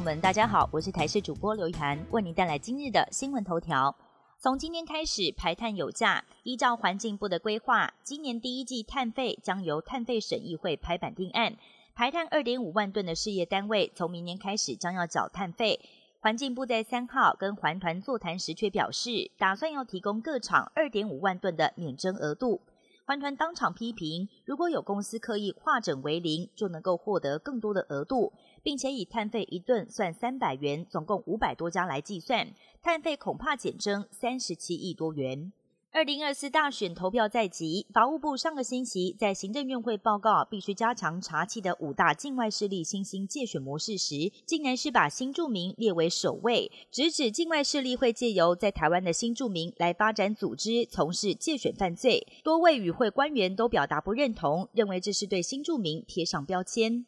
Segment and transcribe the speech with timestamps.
[0.00, 3.94] 们，大家好，我是台视主播刘一涵，为您带来今日的新闻头条。
[4.38, 6.24] 从今天开始，排碳有价。
[6.42, 11.54] 依照环境部的规划，今年第一季碳费将由碳费审议会拍板定案。
[11.94, 15.78] 排碳二点五万吨的事业单位，从明年开始将要缴碳费。
[16.20, 22.62] 环境部在三号跟环团座谈时却表示，打算要提供各厂二点五万吨的免征额度。
[23.10, 32.46] 环团当场批评，如果有公司刻意化整为零，就能够获得更多的额度，并且以碳费一顿算三百元，总共五百多家来计算，
[32.80, 35.52] 碳费恐怕减征三十七亿多元。
[35.92, 52.24] 二零二四大选投票在即，法务部上个星期在行政院会报告必须加强查缉的五大境外势力新兴借选模式时，竟然是把新住民列为首位，直指境外势力会借由在台湾的新住民来发展组织，从事借选犯罪。
[52.44, 57.04] 多位与会官员都表达不认同，认为这是对新住民贴上标签。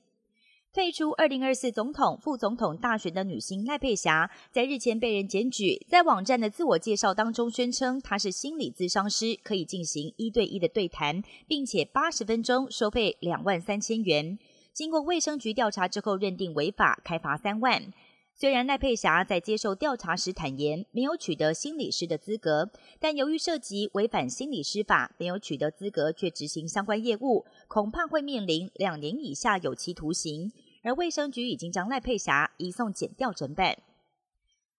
[0.75, 14.39] 退出二零二四总统、副总统大选的女星赖佩霞，在日前被人检举，在网站的自我介绍当中宣称她是心理咨商师，可以进行一对一的对谈，并且八十分钟收费两万三千元。
[14.73, 17.93] 经过卫生局调查之后，认定违法，开罚三万。
[18.35, 30.51] 虽然赖佩霞在接受调查时坦言没有取得心理师的资格，但由于涉及违反心理师法，没有取得资格却执行相关业务，恐怕会面临两年以下有期徒刑。
[30.83, 33.79] 而卫生局已经将赖佩霞移送检调侦办。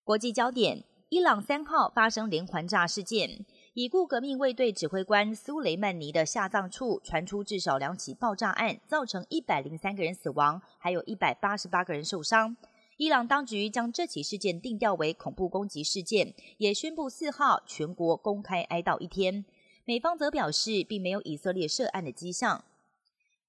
[0.04, 12.58] 国际焦点：伊朗三号发生连环炸事件，已故革命卫队指挥官苏雷曼尼的下葬处传出至少两起爆炸案，造成一百零三个人死亡，还有一百八十八个人受伤。
[13.04, 19.44] 伊朗当局将这起事件定调为恐怖攻击事件，也宣布四号全国公开哀悼一天。
[19.84, 22.64] 美方则表示，并没有以色列涉案的迹象。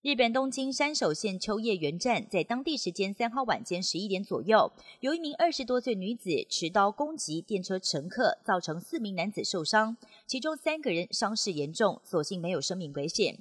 [0.02, 13.38] 日本东京山手线秋叶原站在当地时间三号晚间十一点左右，有一名二十多岁女子持刀攻击电车乘客，造成四名男子受伤，其中三个人伤势严重，所幸没有生命危险。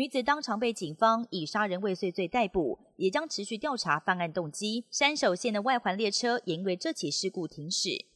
[0.00, 4.86] 女子当场被警方以杀人未遂罪逮捕，也将持续调查犯案动机。
[4.90, 8.06] 山手线的外环列车也因为这起事故停驶。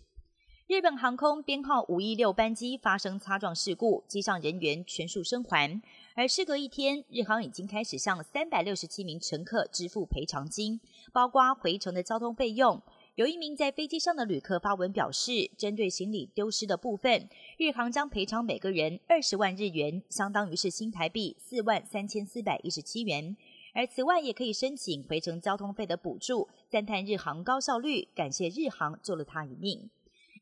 [0.67, 5.79] 日本航空编号五一六班机发生擦撞事故，机上人员全数生还。
[6.15, 10.81] 而事隔一天，日航已经开始向三百六十七名乘客支付赔偿金，
[11.13, 12.81] 包括回程的交通费用。
[13.17, 23.37] 有一名在飞机上的旅客发文表示，针对行李丢失的部分，日航将赔偿每个人二十万日元，相当于是新台币四万三千四百一十七元。
[23.73, 26.49] 而此外，也可以申请回程交通费的补助。
[26.69, 29.89] 赞叹日航高效率，感谢日航救了他一命。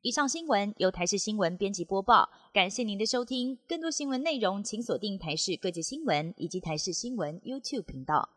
[0.00, 3.58] 以上新闻由台视新闻编辑播报，感谢您的收听。
[3.68, 8.30] 更多新闻内容，请锁定台视各界新闻以及台视新闻 YouTube 频道。